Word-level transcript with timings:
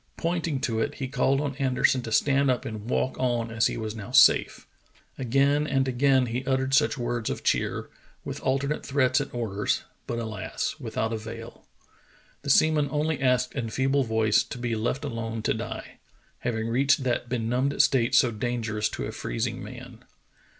Pointing 0.17 0.59
to 0.61 0.79
it, 0.79 0.95
he 0.95 1.07
called 1.07 1.39
on 1.39 1.53
Anderson 1.57 2.01
to 2.01 2.11
stand 2.11 2.49
up 2.49 2.65
and 2.65 2.89
walk 2.89 3.15
on 3.19 3.51
as 3.51 3.67
he 3.67 3.77
was 3.77 3.95
now 3.95 4.09
safe. 4.09 4.65
Again 5.19 5.67
and 5.67 5.87
again 5.87 6.25
he 6.25 6.43
uttered 6.45 6.73
such 6.73 6.97
words 6.97 7.29
of 7.29 7.43
cheer, 7.43 7.87
with 8.25 8.41
alternate 8.41 8.83
threats 8.83 9.19
and 9.19 9.31
orders, 9.31 9.83
but 10.07 10.17
alas! 10.17 10.73
without 10.79 11.13
avail. 11.13 11.67
The 12.41 12.49
seaman 12.49 12.87
only 12.89 13.19
asked 13.21 13.53
in 13.53 13.69
feeble 13.69 14.03
voice 14.03 14.41
to 14.41 14.57
be 14.57 14.73
left 14.75 15.03
alone 15.05 15.43
to 15.43 15.53
die," 15.53 15.99
having 16.39 16.67
reached 16.69 17.03
that 17.03 17.29
benumbed 17.29 17.79
state 17.79 18.15
so 18.15 18.31
dangerous 18.31 18.89
to 18.89 19.05
a 19.05 19.11
freezing 19.11 19.63
man. 19.63 20.03